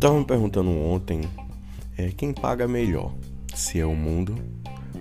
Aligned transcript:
estava 0.00 0.18
me 0.18 0.24
perguntando 0.24 0.70
ontem 0.70 1.20
é, 1.98 2.08
quem 2.08 2.32
paga 2.32 2.66
melhor, 2.66 3.14
se 3.54 3.78
é 3.78 3.84
o 3.84 3.94
mundo 3.94 4.34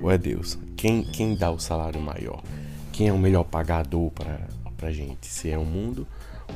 ou 0.02 0.12
é 0.12 0.18
Deus? 0.18 0.60
Quem, 0.75 1.04
quem 1.04 1.38
dá 1.38 1.50
o 1.50 1.57
salário 1.57 2.02
maior? 2.02 2.44
Quem 2.91 3.07
é 3.07 3.14
o 3.14 3.18
melhor 3.18 3.46
pagador 3.46 4.12
para 4.12 4.46
a 4.82 4.91
gente? 4.91 5.25
Se 5.25 5.50
é 5.50 5.57
o 5.57 5.64
mundo 5.64 6.05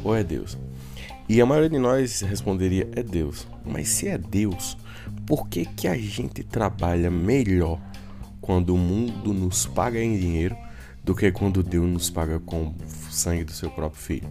ou 0.03 0.13
é 0.13 0.25
Deus? 0.25 0.57
E 1.29 1.39
a 1.39 1.45
maioria 1.45 1.69
de 1.69 1.79
nós 1.79 2.19
responderia 2.19 2.89
é 2.93 3.01
Deus. 3.01 3.47
Mas 3.65 3.87
se 3.87 4.09
é 4.09 4.17
Deus, 4.17 4.77
por 5.25 5.47
que, 5.47 5.63
que 5.63 5.87
a 5.87 5.97
gente 5.97 6.43
trabalha 6.43 7.09
melhor 7.09 7.79
quando 8.41 8.75
o 8.75 8.77
mundo 8.77 9.33
nos 9.33 9.65
paga 9.65 10.03
em 10.03 10.19
dinheiro 10.19 10.57
do 11.01 11.15
que 11.15 11.31
quando 11.31 11.63
Deus 11.63 11.89
nos 11.89 12.09
paga 12.09 12.41
com 12.41 12.67
o 12.67 12.75
sangue 13.09 13.45
do 13.45 13.53
seu 13.53 13.69
próprio 13.69 14.01
filho? 14.01 14.29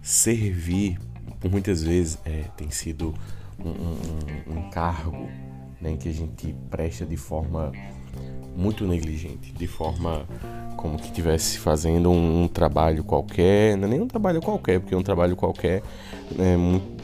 Servir, 0.00 0.98
por 1.38 1.50
muitas 1.50 1.82
vezes, 1.82 2.18
é, 2.24 2.44
tem 2.56 2.70
sido 2.70 3.14
um, 3.58 3.70
um, 3.70 4.58
um 4.58 4.70
cargo 4.70 5.28
né, 5.80 5.96
que 5.98 6.08
a 6.08 6.12
gente 6.12 6.54
presta 6.70 7.06
de 7.06 7.16
forma 7.16 7.72
muito 8.56 8.86
negligente, 8.86 9.52
de 9.52 9.66
forma 9.66 10.26
como 10.76 10.98
que 10.98 11.06
estivesse 11.06 11.58
fazendo 11.58 12.10
um, 12.10 12.44
um, 12.44 12.48
trabalho 12.48 13.04
qualquer, 13.04 13.76
não 13.76 13.86
é 13.86 13.90
nem 13.90 14.00
um 14.00 14.06
trabalho 14.06 14.40
qualquer, 14.40 14.80
porque 14.80 14.94
um 14.94 15.02
trabalho 15.02 15.36
qualquer, 15.36 15.82
né, 16.34 16.56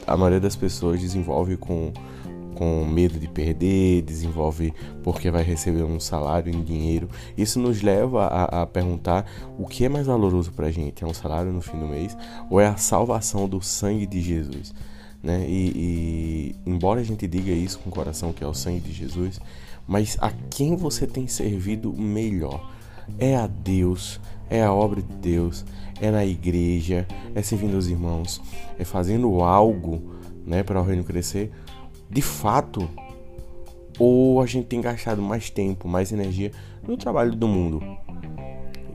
a 0.06 0.16
maioria 0.16 0.40
das 0.40 0.56
pessoas 0.56 1.00
desenvolve 1.00 1.56
com, 1.56 1.92
com 2.56 2.84
medo 2.84 3.18
de 3.18 3.28
perder, 3.28 4.02
desenvolve 4.02 4.72
porque 5.02 5.30
vai 5.30 5.42
receber 5.42 5.82
um 5.82 6.00
salário 6.00 6.52
em 6.52 6.62
dinheiro. 6.62 7.08
Isso 7.36 7.60
nos 7.60 7.82
leva 7.82 8.26
a, 8.26 8.62
a 8.62 8.66
perguntar 8.66 9.26
o 9.58 9.66
que 9.66 9.84
é 9.84 9.88
mais 9.88 10.06
valoroso 10.06 10.52
para 10.52 10.66
a 10.66 10.70
gente: 10.70 11.04
é 11.04 11.06
um 11.06 11.14
salário 11.14 11.52
no 11.52 11.60
fim 11.60 11.78
do 11.78 11.86
mês 11.86 12.16
ou 12.50 12.60
é 12.60 12.66
a 12.66 12.76
salvação 12.76 13.48
do 13.48 13.62
sangue 13.62 14.06
de 14.06 14.20
Jesus? 14.20 14.74
Né? 15.22 15.44
E, 15.48 15.72
e 15.74 16.70
embora 16.70 17.00
a 17.00 17.04
gente 17.04 17.26
diga 17.26 17.50
isso 17.50 17.78
com 17.78 17.90
o 17.90 17.92
coração 17.92 18.32
que 18.32 18.42
é 18.42 18.46
o 18.46 18.54
sangue 18.54 18.80
de 18.80 18.92
Jesus, 18.92 19.40
mas 19.86 20.16
a 20.20 20.30
quem 20.50 20.76
você 20.76 21.06
tem 21.06 21.28
servido 21.28 21.92
melhor? 21.92 22.72
É 23.18 23.36
a 23.36 23.46
Deus, 23.46 24.20
é 24.50 24.62
a 24.62 24.72
obra 24.72 25.00
de 25.00 25.14
Deus, 25.14 25.64
é 26.00 26.10
na 26.10 26.24
igreja, 26.24 27.06
é 27.34 27.42
servindo 27.42 27.76
os 27.76 27.88
irmãos, 27.88 28.40
é 28.78 28.84
fazendo 28.84 29.42
algo, 29.42 30.16
né, 30.44 30.62
para 30.62 30.80
o 30.80 30.84
reino 30.84 31.04
crescer. 31.04 31.50
De 32.10 32.22
fato, 32.22 32.88
ou 33.98 34.40
a 34.40 34.46
gente 34.46 34.66
tem 34.66 34.80
gastado 34.80 35.22
mais 35.22 35.50
tempo, 35.50 35.88
mais 35.88 36.12
energia 36.12 36.52
no 36.86 36.96
trabalho 36.96 37.34
do 37.34 37.48
mundo. 37.48 37.82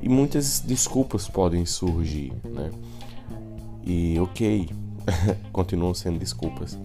E 0.02 0.10
muitas 0.10 0.60
desculpas 0.60 1.28
podem 1.28 1.66
surgir, 1.66 2.34
né? 2.44 2.72
E 3.84 4.20
ok, 4.20 4.70
continuam 5.52 5.94
sendo 5.94 6.20
desculpas. 6.20 6.78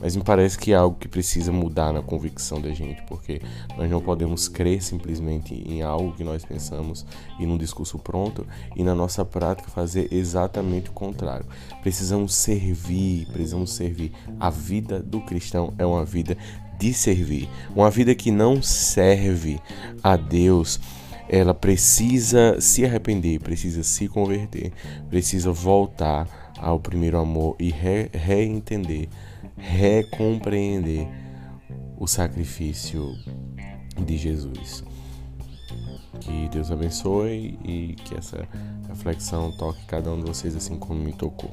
Mas 0.00 0.16
me 0.16 0.24
parece 0.24 0.58
que 0.58 0.72
é 0.72 0.76
algo 0.76 0.96
que 0.98 1.06
precisa 1.06 1.52
mudar 1.52 1.92
na 1.92 2.00
convicção 2.00 2.60
da 2.60 2.70
gente, 2.70 3.02
porque 3.02 3.42
nós 3.76 3.90
não 3.90 4.00
podemos 4.00 4.48
crer 4.48 4.82
simplesmente 4.82 5.54
em 5.54 5.82
algo 5.82 6.12
que 6.12 6.24
nós 6.24 6.44
pensamos 6.44 7.04
e 7.38 7.44
num 7.44 7.58
discurso 7.58 7.98
pronto 7.98 8.46
e 8.74 8.82
na 8.82 8.94
nossa 8.94 9.24
prática 9.24 9.70
fazer 9.70 10.08
exatamente 10.10 10.88
o 10.88 10.92
contrário. 10.92 11.44
Precisamos 11.82 12.34
servir, 12.34 13.26
precisamos 13.26 13.74
servir. 13.74 14.12
A 14.38 14.48
vida 14.48 15.00
do 15.00 15.20
cristão 15.20 15.74
é 15.76 15.84
uma 15.84 16.04
vida 16.04 16.36
de 16.78 16.94
servir, 16.94 17.46
uma 17.76 17.90
vida 17.90 18.14
que 18.14 18.30
não 18.30 18.62
serve 18.62 19.60
a 20.02 20.16
Deus 20.16 20.80
ela 21.32 21.54
precisa 21.54 22.60
se 22.60 22.84
arrepender, 22.84 23.38
precisa 23.38 23.84
se 23.84 24.08
converter, 24.08 24.72
precisa 25.08 25.52
voltar 25.52 26.49
ao 26.60 26.78
primeiro 26.78 27.18
amor 27.18 27.56
e 27.58 27.70
re 27.70 28.10
reentender, 28.12 29.08
recompreender 29.56 31.08
o 31.98 32.06
sacrifício 32.06 33.14
de 34.04 34.16
Jesus. 34.16 34.84
Que 36.20 36.48
Deus 36.50 36.70
abençoe 36.70 37.58
e 37.64 37.94
que 38.04 38.14
essa 38.14 38.46
reflexão 38.88 39.50
toque 39.56 39.84
cada 39.86 40.12
um 40.12 40.18
de 40.18 40.26
vocês 40.26 40.54
assim 40.54 40.78
como 40.78 41.00
me 41.00 41.12
tocou. 41.12 41.50